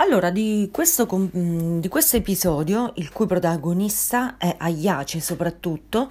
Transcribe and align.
Allora, 0.00 0.30
di 0.30 0.68
questo, 0.72 1.08
di 1.32 1.88
questo 1.88 2.16
episodio, 2.16 2.92
il 2.96 3.10
cui 3.10 3.26
protagonista 3.26 4.36
è 4.36 4.54
Aiace 4.56 5.18
soprattutto, 5.18 6.08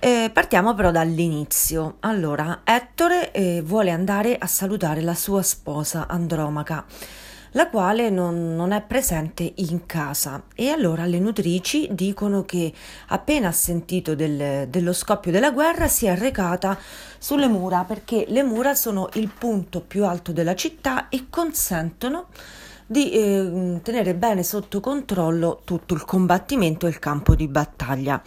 eh, 0.00 0.32
partiamo 0.32 0.74
però 0.74 0.90
dall'inizio. 0.90 1.98
Allora, 2.00 2.62
Ettore 2.64 3.30
eh, 3.30 3.62
vuole 3.62 3.92
andare 3.92 4.36
a 4.36 4.48
salutare 4.48 5.00
la 5.00 5.14
sua 5.14 5.42
sposa 5.42 6.08
Andromaca, 6.08 6.84
la 7.52 7.68
quale 7.68 8.10
non, 8.10 8.56
non, 8.56 8.72
è 8.72 8.82
presente 8.82 9.52
in 9.58 9.86
casa 9.86 10.42
e 10.52 10.70
allora 10.70 11.04
le 11.04 11.20
nutrici 11.20 11.86
dicono 11.92 12.44
che 12.44 12.72
appena 13.08 13.46
ha 13.46 13.52
sentito 13.52 14.16
del, 14.16 14.66
dello 14.68 14.92
scoppio 14.92 15.30
della 15.30 15.52
guerra 15.52 15.86
si 15.86 16.06
è 16.06 16.18
recata 16.18 16.76
sulle 17.16 17.46
mura 17.46 17.84
perché 17.84 18.24
le 18.26 18.42
mura 18.42 18.74
sono 18.74 19.08
il 19.12 19.28
punto 19.28 19.80
più 19.80 20.04
alto 20.04 20.32
della 20.32 20.56
città 20.56 21.08
e 21.08 21.26
consentono 21.30 22.26
di 22.86 23.10
eh, 23.10 23.80
tenere 23.82 24.14
bene 24.14 24.42
sotto 24.42 24.80
controllo 24.80 25.60
tutto 25.64 25.94
il 25.94 26.04
combattimento 26.04 26.86
e 26.86 26.90
il 26.90 26.98
campo 26.98 27.34
di 27.34 27.48
battaglia. 27.48 28.22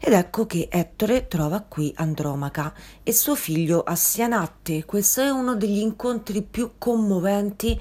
Ed 0.00 0.12
ecco 0.12 0.46
che 0.46 0.68
Ettore 0.70 1.26
trova 1.26 1.60
qui 1.60 1.92
Andromaca 1.96 2.72
e 3.02 3.12
suo 3.12 3.34
figlio 3.34 3.82
Assianatte. 3.82 4.84
Questo 4.84 5.22
è 5.22 5.28
uno 5.28 5.56
degli 5.56 5.78
incontri 5.78 6.42
più 6.42 6.72
commoventi 6.78 7.78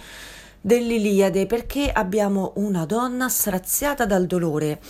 dell'Iliade 0.59 1.45
perché 1.45 1.91
abbiamo 1.91 2.53
una 2.55 2.85
donna 2.85 3.29
straziata 3.29 4.05
dal 4.05 4.25
dolore, 4.25 4.81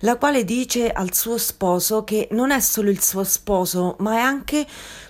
la 0.00 0.16
quale 0.16 0.44
dice 0.44 0.90
al 0.90 1.14
suo 1.14 1.38
sposo 1.38 2.04
che 2.04 2.28
non 2.32 2.50
è 2.50 2.60
solo 2.60 2.90
il 2.90 3.02
suo 3.02 3.24
sposo, 3.24 3.96
ma 4.00 4.16
è 4.16 4.20
anche 4.20 4.66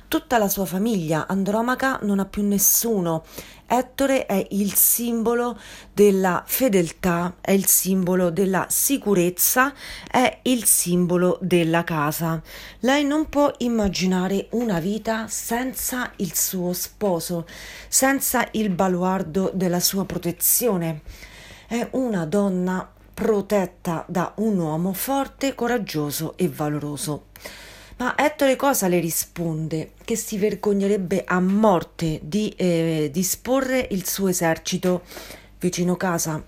tutta 0.09 0.39
la 0.39 0.49
sua 0.49 0.65
famiglia. 0.65 1.27
Andromaca 1.27 1.99
non 2.03 2.19
ha 2.19 2.25
più 2.25 2.43
nessuno 2.43 3.25
Ettore 3.69 4.27
è 4.27 4.47
il 4.51 4.75
simbolo 4.75 5.59
della 5.93 6.45
fedeltà, 6.47 7.35
è 7.41 7.51
il 7.51 7.67
simbolo 7.67 8.31
della 8.31 8.67
sicurezza, 8.69 9.75
è 10.09 10.39
il 10.43 10.65
simbolo 10.65 11.37
della 11.41 11.83
casa. 11.83 12.41
Lei 12.81 13.05
non 13.05 13.29
può 13.29 13.53
immaginare 13.59 14.47
una 14.53 14.79
vita 14.79 15.27
senza 15.27 16.13
il 16.17 16.37
suo 16.37 16.73
sposo, 16.73 17.45
senza 17.89 18.47
il 18.53 18.71
baluardo 18.71 19.51
della 19.53 19.81
sua 19.81 20.05
protezione. 20.05 21.01
È 21.67 21.89
una 21.93 22.25
donna 22.25 22.89
protetta 23.17 24.05
da 24.07 24.35
un 24.37 24.59
uomo 24.59 24.93
forte, 24.93 25.55
coraggioso 25.55 26.35
e 26.37 26.49
valoroso. 26.49 27.29
Ma 27.97 28.15
Ettore 28.15 28.57
cosa 28.57 28.89
le 28.89 29.01
risponde? 29.01 29.93
Che 30.05 30.17
si 30.17 30.37
vergognerebbe 30.37 31.25
a 31.25 31.41
morte 31.41 32.21
di 32.23 32.51
eh, 32.51 33.09
disporre 33.11 33.89
il 33.93 34.07
suo 34.07 34.29
esercito 34.29 35.05
vicino 35.59 35.97
casa. 35.97 36.45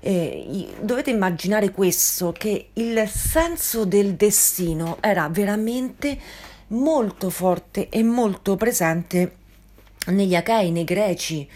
Eh, 0.00 0.68
dovete 0.82 1.08
immaginare 1.08 1.70
questo, 1.70 2.32
che 2.32 2.68
il 2.74 3.08
senso 3.08 3.86
del 3.86 4.12
destino 4.12 4.98
era 5.00 5.30
veramente 5.30 6.18
molto 6.68 7.30
forte 7.30 7.88
e 7.88 8.02
molto 8.02 8.56
presente 8.56 9.36
negli 10.08 10.34
Achei, 10.34 10.70
nei 10.72 10.84
Greci. 10.84 11.48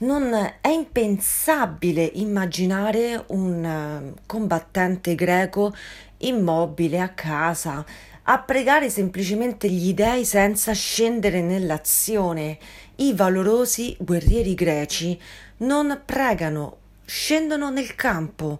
Non 0.00 0.32
è 0.62 0.68
impensabile 0.68 2.10
immaginare 2.14 3.22
un 3.28 3.62
uh, 3.62 4.20
combattente 4.24 5.14
greco 5.14 5.74
immobile 6.18 7.00
a 7.00 7.10
casa, 7.10 7.84
a 8.22 8.38
pregare 8.38 8.88
semplicemente 8.88 9.68
gli 9.68 9.92
dei 9.92 10.24
senza 10.24 10.72
scendere 10.72 11.42
nell'azione. 11.42 12.58
I 12.96 13.12
valorosi 13.12 13.94
guerrieri 13.98 14.54
greci 14.54 15.20
non 15.58 16.00
pregano, 16.06 16.78
scendono 17.04 17.68
nel 17.68 17.94
campo, 17.94 18.58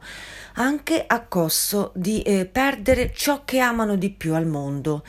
anche 0.57 1.03
a 1.07 1.23
costo 1.23 1.93
di 1.95 2.21
eh, 2.21 2.45
perdere 2.45 3.13
ciò 3.15 3.47
che 3.47 3.61
amano 3.61 3.97
di 3.97 4.11
più 4.11 4.35
al 4.35 4.47
mondo. 4.47 5.03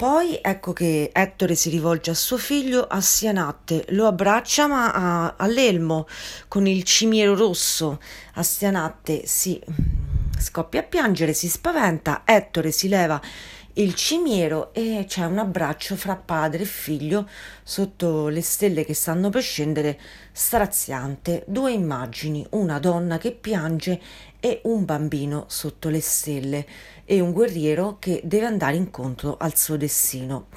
Poi 0.00 0.38
ecco 0.40 0.72
che 0.72 1.10
Ettore 1.12 1.54
si 1.54 1.68
rivolge 1.68 2.10
a 2.10 2.14
suo 2.14 2.38
figlio 2.38 2.86
Astianatte, 2.86 3.84
lo 3.90 4.06
abbraccia 4.06 4.66
ma 4.66 4.92
a, 4.94 5.34
all'elmo 5.36 6.06
con 6.48 6.66
il 6.66 6.84
cimiero 6.84 7.34
rosso. 7.34 8.00
Astianatte 8.32 9.26
si 9.26 9.60
mm, 9.62 10.38
scoppia 10.38 10.80
a 10.80 10.84
piangere, 10.84 11.34
si 11.34 11.50
spaventa, 11.50 12.22
Ettore 12.24 12.70
si 12.70 12.88
leva 12.88 13.20
il 13.74 13.94
cimiero 13.94 14.74
e 14.74 15.04
c'è 15.06 15.24
un 15.24 15.38
abbraccio 15.38 15.94
fra 15.94 16.16
padre 16.16 16.62
e 16.62 16.66
figlio 16.66 17.28
sotto 17.62 18.28
le 18.28 18.42
stelle 18.42 18.84
che 18.84 18.94
stanno 18.94 19.30
per 19.30 19.42
scendere, 19.42 19.98
straziante, 20.32 21.44
due 21.46 21.72
immagini, 21.72 22.44
una 22.50 22.78
donna 22.78 23.18
che 23.18 23.32
piange 23.32 24.00
e 24.40 24.60
un 24.64 24.84
bambino 24.84 25.44
sotto 25.48 25.88
le 25.88 26.00
stelle 26.00 26.66
e 27.04 27.20
un 27.20 27.32
guerriero 27.32 27.96
che 27.98 28.20
deve 28.24 28.46
andare 28.46 28.76
incontro 28.76 29.36
al 29.38 29.56
suo 29.56 29.76
destino. 29.76 30.48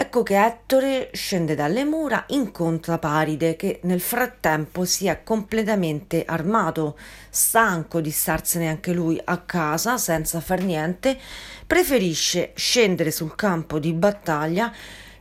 Ecco 0.00 0.22
che 0.22 0.40
Ettore 0.40 1.10
scende 1.12 1.56
dalle 1.56 1.84
mura, 1.84 2.22
incontra 2.28 2.98
Paride 2.98 3.56
che 3.56 3.80
nel 3.82 4.00
frattempo 4.00 4.84
si 4.84 5.08
è 5.08 5.24
completamente 5.24 6.24
armato, 6.24 6.96
stanco 7.28 8.00
di 8.00 8.12
starsene 8.12 8.68
anche 8.68 8.92
lui 8.92 9.20
a 9.24 9.38
casa 9.38 9.98
senza 9.98 10.38
far 10.38 10.62
niente, 10.62 11.18
preferisce 11.66 12.52
scendere 12.54 13.10
sul 13.10 13.34
campo 13.34 13.80
di 13.80 13.92
battaglia, 13.92 14.72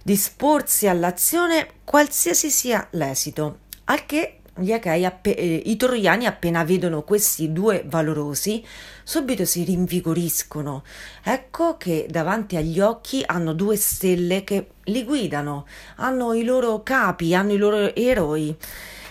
disporsi 0.04 0.88
all'azione 0.88 1.68
qualsiasi 1.84 2.52
sia 2.52 2.88
l'esito, 2.92 3.62
al 3.86 4.06
che 4.06 4.37
gli 4.60 4.72
Achei, 4.72 5.06
appe- 5.06 5.36
eh, 5.36 5.62
i 5.66 5.78
troiani 5.78 6.26
appena 6.26 6.64
vedono 6.64 7.04
questi 7.04 7.52
due 7.52 7.84
valorosi, 7.86 8.64
subito 9.04 9.46
si 9.46 9.64
rinvigoriscono. 9.64 10.84
Ecco 11.24 11.78
che 11.78 12.08
davanti 12.10 12.56
agli 12.56 12.80
occhi 12.80 13.24
hanno 13.26 13.54
due 13.54 13.76
stelle 13.76 14.44
che 14.44 14.68
li 14.86 15.04
guidano, 15.04 15.66
hanno 15.98 16.34
i 16.34 16.44
loro 16.44 16.84
capi, 16.84 17.34
hanno 17.34 17.54
i 17.54 17.58
loro 17.58 17.94
eroi 17.96 18.56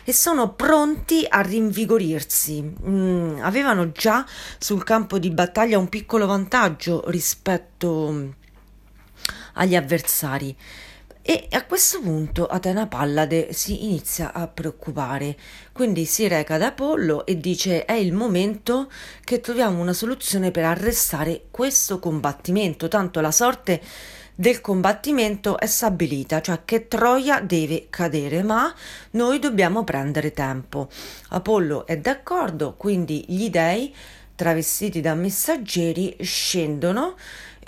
e 0.09 0.13
sono 0.13 0.53
pronti 0.53 1.27
a 1.29 1.41
rinvigorirsi. 1.41 2.75
Mm, 2.87 3.41
avevano 3.41 3.91
già 3.91 4.25
sul 4.59 4.85
campo 4.85 5.19
di 5.19 5.31
battaglia 5.31 5.79
un 5.79 5.89
piccolo 5.89 6.27
vantaggio 6.27 7.03
rispetto 7.09 8.35
agli 9.55 9.75
avversari. 9.75 10.57
E 11.29 11.49
a 11.51 11.65
questo 11.65 12.01
punto 12.01 12.47
Atena 12.47 12.87
Pallade 12.87 13.53
si 13.53 13.85
inizia 13.85 14.33
a 14.33 14.47
preoccupare, 14.47 15.37
quindi 15.73 16.05
si 16.05 16.29
reca 16.29 16.57
da 16.57 16.67
Apollo 16.67 17.27
e 17.27 17.37
dice 17.37 17.85
è 17.85 17.95
il 17.95 18.13
momento 18.13 18.89
che 19.25 19.41
troviamo 19.41 19.81
una 19.81 19.93
soluzione 19.93 20.53
per 20.53 20.65
arrestare 20.65 21.47
questo 21.51 21.99
combattimento, 21.99 22.87
tanto 22.87 23.21
la 23.21 23.33
sorte 23.33 23.83
del 24.37 24.61
combattimento 24.61 25.59
è 25.59 25.67
stabilita, 25.67 26.41
cioè 26.41 26.61
che 26.65 26.87
Troia 26.87 27.41
deve 27.41 27.89
cadere, 27.91 28.45
ma 28.45 28.73
noi 29.11 29.41
dobbiamo 29.41 29.83
prendere 29.83 30.31
tempo. 30.31 30.89
Apollo 31.31 31.87
è 31.87 31.99
d'accordo, 31.99 32.75
quindi 32.77 33.25
gli 33.27 33.51
dei 33.51 33.93
travestiti 34.37 35.01
da 35.01 35.15
messaggeri 35.15 36.19
scendono 36.21 37.17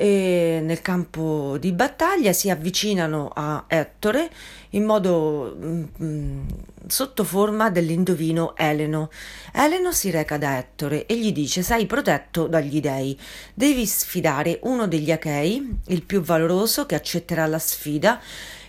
e 0.00 0.60
nel 0.62 0.80
campo 0.80 1.56
di 1.58 1.72
battaglia 1.72 2.32
si 2.32 2.50
avvicinano 2.50 3.32
a 3.34 3.64
Ettore 3.66 4.30
in 4.70 4.84
modo 4.84 5.56
mh, 5.58 5.66
mm, 5.66 5.84
mm, 6.00 6.46
sotto 6.86 7.24
forma 7.24 7.68
dell'indovino 7.68 8.54
Eleno. 8.54 9.10
Eleno 9.52 9.90
si 9.90 10.10
reca 10.10 10.38
da 10.38 10.56
Ettore 10.56 11.04
e 11.04 11.18
gli 11.18 11.32
dice: 11.32 11.62
Sei 11.62 11.86
protetto 11.86 12.46
dagli 12.46 12.80
dei, 12.80 13.18
devi 13.52 13.84
sfidare 13.86 14.60
uno 14.62 14.86
degli 14.86 15.10
Achei, 15.10 15.78
il 15.88 16.04
più 16.04 16.20
valoroso 16.20 16.86
che 16.86 16.94
accetterà 16.94 17.46
la 17.46 17.58
sfida 17.58 18.20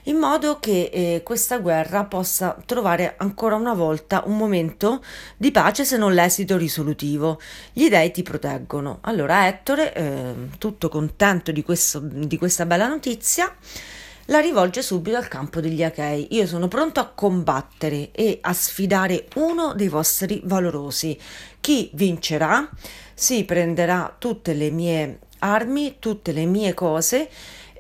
in 0.09 0.17
modo 0.17 0.59
che 0.59 0.89
eh, 0.91 1.21
questa 1.23 1.59
guerra 1.59 2.03
possa 2.03 2.57
trovare 2.65 3.13
ancora 3.17 3.55
una 3.55 3.73
volta 3.73 4.23
un 4.25 4.37
momento 4.37 5.03
di 5.37 5.51
pace 5.51 5.85
se 5.85 5.97
non 5.97 6.13
l'esito 6.13 6.57
risolutivo. 6.57 7.39
Gli 7.71 7.89
dei 7.89 8.11
ti 8.11 8.23
proteggono. 8.23 8.97
Allora 9.01 9.47
Ettore, 9.47 9.93
eh, 9.93 10.33
tutto 10.57 10.89
contento 10.89 11.51
di, 11.51 11.63
questo, 11.63 11.99
di 12.01 12.37
questa 12.37 12.65
bella 12.65 12.87
notizia, 12.87 13.55
la 14.25 14.39
rivolge 14.39 14.81
subito 14.81 15.15
al 15.15 15.27
campo 15.27 15.61
degli 15.61 15.83
Achei. 15.83 16.27
Io 16.31 16.47
sono 16.47 16.67
pronto 16.67 16.99
a 16.99 17.11
combattere 17.13 18.09
e 18.11 18.39
a 18.41 18.53
sfidare 18.53 19.27
uno 19.35 19.73
dei 19.75 19.89
vostri 19.89 20.41
valorosi. 20.43 21.17
Chi 21.61 21.91
vincerà 21.93 22.67
si 23.13 23.43
prenderà 23.43 24.15
tutte 24.17 24.53
le 24.53 24.71
mie 24.71 25.19
armi, 25.39 25.97
tutte 25.99 26.31
le 26.31 26.45
mie 26.45 26.73
cose 26.73 27.29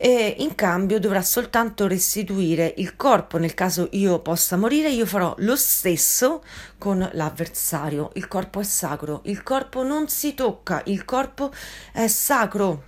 e 0.01 0.35
in 0.37 0.55
cambio 0.55 0.97
dovrà 0.97 1.21
soltanto 1.21 1.85
restituire 1.85 2.73
il 2.77 2.95
corpo. 2.95 3.37
Nel 3.37 3.53
caso 3.53 3.89
io 3.91 4.19
possa 4.19 4.55
morire 4.55 4.89
io 4.89 5.05
farò 5.05 5.35
lo 5.39 5.57
stesso 5.57 6.41
con 6.77 7.07
l'avversario. 7.13 8.11
Il 8.13 8.29
corpo 8.29 8.61
è 8.61 8.63
sacro. 8.63 9.19
Il 9.25 9.43
corpo 9.43 9.83
non 9.83 10.07
si 10.07 10.33
tocca. 10.33 10.81
Il 10.85 11.03
corpo 11.03 11.51
è 11.91 12.07
sacro 12.07 12.83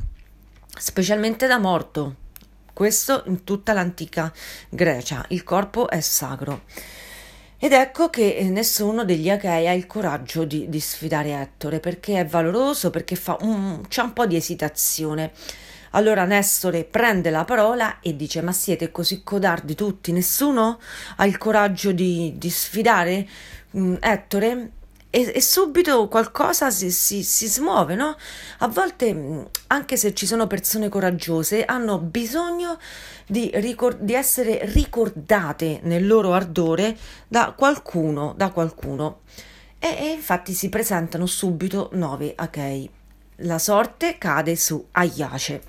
specialmente 0.74 1.48
da 1.48 1.58
morto. 1.58 2.16
Questo 2.72 3.24
in 3.26 3.44
tutta 3.44 3.74
l'antica 3.74 4.32
Grecia. 4.70 5.26
Il 5.28 5.44
corpo 5.44 5.90
è 5.90 6.00
sacro. 6.00 6.62
Ed 7.58 7.74
ecco 7.74 8.10
che 8.10 8.48
nessuno 8.50 9.04
degli 9.04 9.30
Achei 9.30 9.68
ha 9.68 9.74
il 9.74 9.86
coraggio 9.86 10.46
di, 10.46 10.70
di 10.70 10.80
sfidare 10.80 11.34
Ettore 11.34 11.82
perché 11.82 12.22
è 12.22 12.26
valoroso, 12.26 12.90
perché 12.90 13.20
un, 13.42 13.82
c'è 13.90 14.02
un 14.02 14.14
po' 14.14 14.26
di 14.26 14.38
esitazione. 14.38 15.34
Allora 15.92 16.26
Nestore 16.26 16.84
prende 16.84 17.30
la 17.30 17.44
parola 17.44 18.00
e 18.00 18.16
dice: 18.16 18.42
Ma 18.42 18.52
siete 18.52 18.92
così 18.92 19.24
codardi 19.24 19.76
tutti? 19.76 20.12
Nessuno 20.12 20.80
ha 21.18 21.26
il 21.26 21.38
coraggio 21.38 21.92
di, 21.92 22.34
di 22.38 22.50
sfidare 22.50 23.28
mm, 23.76 23.96
Ettore? 24.00 24.72
E, 25.14 25.30
e, 25.36 25.42
subito 25.42 26.08
qualcosa 26.08 26.72
si, 26.72 26.90
si, 26.90 27.22
si, 27.24 27.48
smuove, 27.48 27.96
no? 27.96 28.16
A 28.60 28.68
volte, 28.70 29.14
mm, 29.14 29.42
anche 29.68 29.98
se 29.98 30.14
ci 30.14 30.26
sono 30.26 30.48
persone 30.48 30.88
coraggiose, 30.88 31.66
hanno 31.66 31.98
bisogno 31.98 32.78
di, 33.28 33.52
ricor- 33.56 34.00
di 34.00 34.14
essere 34.14 34.62
ricordate 34.72 35.82
nel 35.84 36.08
loro 36.08 36.34
ardore 36.34 36.98
da 37.28 37.54
qualcuno, 37.58 38.34
da 38.38 38.52
qualcuno. 38.52 39.22
E, 39.78 39.88
e 40.00 40.12
infatti 40.12 40.54
si 40.54 40.70
presentano 40.70 41.26
subito 41.26 41.90
nove 41.94 42.32
Achei 42.34 42.90
la 43.42 43.60
sorte 43.60 44.18
cade 44.18 44.56
su 44.56 44.88
Aiace. 44.92 45.62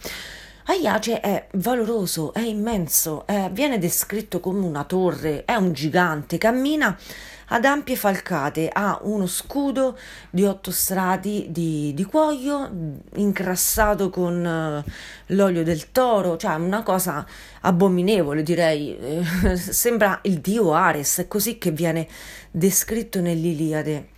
Aiace 0.66 1.20
è 1.20 1.48
valoroso, 1.54 2.32
è 2.32 2.40
immenso, 2.40 3.26
è, 3.26 3.50
viene 3.50 3.78
descritto 3.78 4.38
come 4.38 4.64
una 4.64 4.84
torre, 4.84 5.44
è 5.44 5.54
un 5.54 5.72
gigante, 5.72 6.38
cammina 6.38 6.96
ad 7.48 7.64
ampie 7.64 7.96
falcate, 7.96 8.68
ha 8.72 8.98
uno 9.02 9.26
scudo 9.26 9.98
di 10.30 10.44
otto 10.44 10.70
strati 10.70 11.48
di, 11.50 11.92
di 11.94 12.04
cuoio 12.04 12.70
incrassato 13.16 14.08
con 14.08 14.84
uh, 14.86 14.90
l'olio 15.34 15.62
del 15.62 15.90
toro, 15.90 16.36
cioè 16.36 16.54
una 16.54 16.82
cosa 16.82 17.26
abominevole 17.60 18.42
direi, 18.42 18.96
sembra 19.54 20.20
il 20.22 20.38
dio 20.38 20.72
Ares, 20.72 21.18
è 21.18 21.28
così 21.28 21.58
che 21.58 21.72
viene 21.72 22.08
descritto 22.50 23.20
nell'Iliade. 23.20 24.11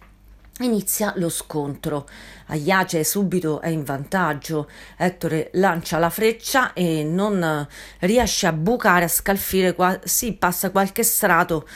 Inizia 0.60 1.12
lo 1.16 1.30
scontro. 1.30 2.06
Aiace 2.46 3.02
subito 3.02 3.60
è 3.60 3.68
in 3.68 3.82
vantaggio. 3.82 4.68
Ettore 4.96 5.50
lancia 5.54 5.98
la 5.98 6.10
freccia 6.10 6.72
e 6.74 7.02
non 7.02 7.66
riesce 8.00 8.46
a 8.46 8.52
bucare, 8.52 9.06
a 9.06 9.08
scalfire. 9.08 9.74
Qua- 9.74 9.98
sì, 10.04 10.34
passa 10.34 10.70
qualche 10.70 11.02
strato 11.02 11.66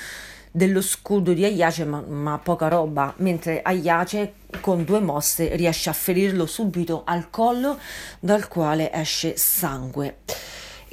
dello 0.53 0.81
scudo 0.81 1.33
di 1.33 1.45
Aiace, 1.45 1.85
ma, 1.85 2.01
ma 2.01 2.39
poca 2.39 2.69
roba. 2.69 3.13
Mentre 3.17 3.63
Aiace 3.63 4.35
con 4.61 4.85
due 4.85 5.01
mosse 5.01 5.57
riesce 5.57 5.91
a 5.91 5.93
ferirlo 5.93 6.47
subito 6.47 7.03
al 7.05 7.31
collo, 7.31 7.81
dal 8.21 8.47
quale 8.47 8.93
esce 8.93 9.37
sangue 9.37 10.19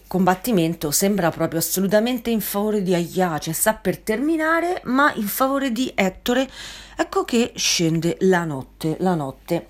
combattimento 0.07 0.91
sembra 0.91 1.31
proprio 1.31 1.59
assolutamente 1.59 2.29
in 2.29 2.41
favore 2.41 2.81
di 2.81 2.93
Aiace, 2.93 3.53
sta 3.53 3.73
per 3.73 3.99
terminare, 3.99 4.81
ma 4.85 5.13
in 5.15 5.27
favore 5.27 5.71
di 5.71 5.91
Ettore, 5.95 6.49
ecco 6.95 7.23
che 7.23 7.51
scende 7.55 8.17
la 8.21 8.43
notte, 8.43 8.97
la 8.99 9.15
notte. 9.15 9.67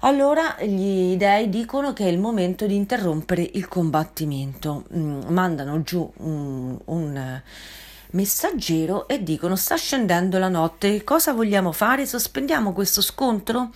Allora 0.00 0.56
gli 0.60 1.16
dei 1.16 1.50
dicono 1.50 1.92
che 1.92 2.04
è 2.04 2.08
il 2.08 2.18
momento 2.18 2.66
di 2.66 2.74
interrompere 2.74 3.48
il 3.52 3.68
combattimento, 3.68 4.84
mm, 4.94 5.22
mandano 5.28 5.82
giù 5.82 6.10
un, 6.18 6.78
un 6.84 7.42
messaggero 8.12 9.06
e 9.08 9.22
dicono 9.22 9.56
sta 9.56 9.76
scendendo 9.76 10.38
la 10.38 10.48
notte, 10.48 11.04
cosa 11.04 11.32
vogliamo 11.32 11.72
fare? 11.72 12.06
Sospendiamo 12.06 12.72
questo 12.72 13.02
scontro? 13.02 13.70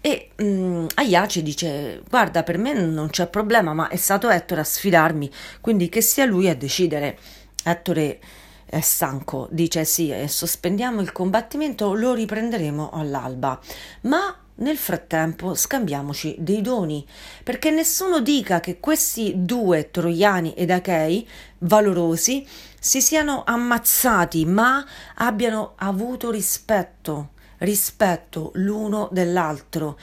E 0.00 0.30
um, 0.38 0.86
Aiace 0.94 1.42
dice: 1.42 2.02
Guarda, 2.08 2.42
per 2.42 2.56
me 2.56 2.72
non 2.72 3.10
c'è 3.10 3.26
problema, 3.28 3.74
ma 3.74 3.88
è 3.88 3.96
stato 3.96 4.30
Ettore 4.30 4.62
a 4.62 4.64
sfidarmi, 4.64 5.30
quindi 5.60 5.88
che 5.88 6.00
sia 6.00 6.24
lui 6.24 6.48
a 6.48 6.56
decidere. 6.56 7.18
Ettore 7.62 8.18
è 8.64 8.80
stanco, 8.80 9.46
dice: 9.50 9.84
Sì, 9.84 10.10
eh, 10.10 10.26
sospendiamo 10.26 11.02
il 11.02 11.12
combattimento, 11.12 11.92
lo 11.92 12.14
riprenderemo 12.14 12.90
all'alba. 12.92 13.60
Ma 14.02 14.34
nel 14.60 14.78
frattempo 14.78 15.54
scambiamoci 15.54 16.34
dei 16.38 16.62
doni, 16.62 17.06
perché 17.44 17.70
nessuno 17.70 18.20
dica 18.20 18.60
che 18.60 18.80
questi 18.80 19.32
due 19.36 19.90
troiani 19.90 20.54
ed 20.54 20.70
achei 20.70 21.28
valorosi 21.58 22.46
si 22.78 23.02
siano 23.02 23.42
ammazzati, 23.44 24.46
ma 24.46 24.82
abbiano 25.16 25.72
avuto 25.76 26.30
rispetto 26.30 27.32
rispetto 27.60 28.50
l'uno 28.54 29.08
dell'altro. 29.10 29.98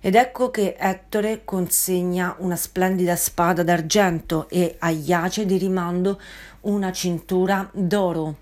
Ed 0.00 0.16
ecco 0.16 0.50
che 0.50 0.76
Ettore 0.78 1.42
consegna 1.44 2.34
una 2.38 2.56
splendida 2.56 3.14
spada 3.14 3.62
d'argento 3.62 4.48
e 4.48 4.74
a 4.78 4.90
Iace 4.90 5.46
di 5.46 5.56
rimando 5.58 6.20
una 6.62 6.90
cintura 6.90 7.68
d'oro. 7.72 8.36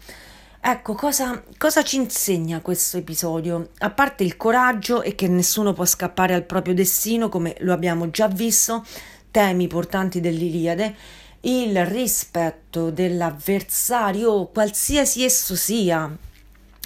Ecco, 0.62 0.94
cosa, 0.94 1.42
cosa, 1.56 1.82
ci 1.82 1.96
insegna 1.96 2.60
questo 2.60 2.98
episodio? 2.98 3.70
A 3.78 3.90
parte 3.90 4.24
il 4.24 4.36
coraggio 4.36 5.02
e 5.02 5.14
che 5.14 5.26
nessuno 5.26 5.72
può 5.72 5.86
scappare 5.86 6.34
al 6.34 6.44
proprio 6.44 6.74
destino, 6.74 7.30
come 7.30 7.56
lo 7.60 7.72
abbiamo 7.72 8.10
già 8.10 8.28
visto, 8.28 8.84
temi 9.30 9.68
portanti 9.68 10.20
dell'Iliade, 10.20 10.94
il 11.42 11.86
rispetto 11.86 12.90
dell'avversario, 12.90 14.46
qualsiasi 14.46 15.24
esso 15.24 15.56
sia. 15.56 16.14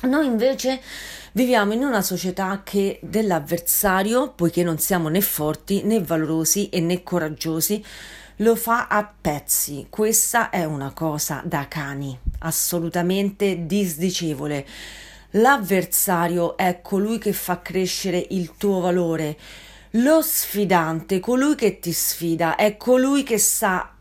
Noi 0.02 0.26
invece 0.26 0.80
Viviamo 1.36 1.72
in 1.72 1.82
una 1.82 2.00
società 2.00 2.60
che 2.62 3.00
dell'avversario, 3.02 4.30
poiché 4.30 4.62
non 4.62 4.78
siamo 4.78 5.08
né 5.08 5.20
forti 5.20 5.82
né 5.82 6.00
valorosi 6.00 6.68
e 6.68 6.78
né 6.78 7.02
coraggiosi, 7.02 7.84
lo 8.36 8.54
fa 8.54 8.86
a 8.86 9.12
pezzi. 9.20 9.88
Questa 9.90 10.50
è 10.50 10.64
una 10.64 10.92
cosa 10.92 11.42
da 11.44 11.66
cani, 11.66 12.16
assolutamente 12.38 13.66
disdicevole. 13.66 14.64
L'avversario 15.30 16.56
è 16.56 16.78
colui 16.80 17.18
che 17.18 17.32
fa 17.32 17.60
crescere 17.60 18.24
il 18.30 18.52
tuo 18.56 18.78
valore. 18.78 19.36
Lo 19.94 20.22
sfidante, 20.22 21.18
colui 21.18 21.56
che 21.56 21.80
ti 21.80 21.90
sfida, 21.90 22.54
è 22.54 22.76
colui 22.76 23.24
che 23.24 23.38
sta 23.38 23.92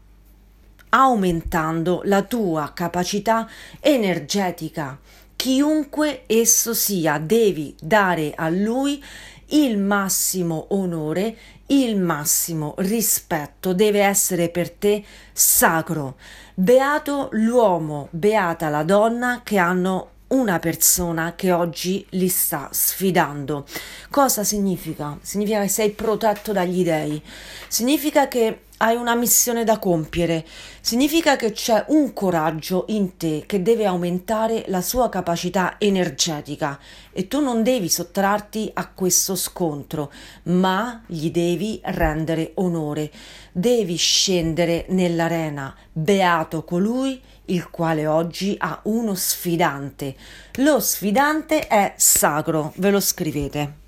aumentando 0.89 2.01
la 2.05 2.21
tua 2.21 2.73
capacità 2.75 3.49
energetica 3.79 4.99
chiunque 5.43 6.23
esso 6.27 6.73
sia, 6.73 7.17
devi 7.17 7.75
dare 7.77 8.31
a 8.33 8.47
lui 8.47 9.03
il 9.47 9.77
massimo 9.77 10.67
onore, 10.69 11.35
il 11.65 11.99
massimo 11.99 12.75
rispetto, 12.77 13.73
deve 13.73 14.03
essere 14.03 14.47
per 14.47 14.71
te 14.71 15.03
sacro. 15.33 16.15
Beato 16.53 17.27
l'uomo, 17.33 18.07
beata 18.11 18.69
la 18.69 18.83
donna 18.83 19.41
che 19.43 19.57
hanno 19.57 20.11
una 20.27 20.59
persona 20.59 21.35
che 21.35 21.51
oggi 21.51 22.05
li 22.11 22.29
sta 22.29 22.69
sfidando. 22.71 23.65
Cosa 24.09 24.45
significa? 24.45 25.17
Significa 25.21 25.59
che 25.59 25.67
sei 25.67 25.89
protetto 25.89 26.53
dagli 26.53 26.85
dei. 26.85 27.21
Significa 27.67 28.29
che 28.29 28.59
hai 28.83 28.97
una 28.97 29.15
missione 29.15 29.63
da 29.63 29.79
compiere, 29.79 30.45
significa 30.81 31.37
che 31.37 31.53
c'è 31.53 31.85
un 31.87 32.11
coraggio 32.11 32.83
in 32.89 33.15
te 33.15 33.43
che 33.45 33.61
deve 33.61 33.85
aumentare 33.85 34.65
la 34.67 34.81
sua 34.81 35.07
capacità 35.07 35.75
energetica 35.77 36.77
e 37.13 37.29
tu 37.29 37.39
non 37.39 37.63
devi 37.63 37.87
sottrarti 37.87 38.71
a 38.73 38.89
questo 38.89 39.35
scontro, 39.35 40.11
ma 40.43 41.01
gli 41.07 41.31
devi 41.31 41.79
rendere 41.81 42.51
onore, 42.55 43.09
devi 43.53 43.95
scendere 43.95 44.85
nell'arena, 44.89 45.73
beato 45.93 46.65
colui 46.65 47.21
il 47.45 47.69
quale 47.69 48.05
oggi 48.05 48.53
ha 48.59 48.81
uno 48.83 49.15
sfidante. 49.15 50.13
Lo 50.55 50.81
sfidante 50.81 51.67
è 51.67 51.93
sacro, 51.95 52.73
ve 52.75 52.91
lo 52.91 52.99
scrivete. 52.99 53.82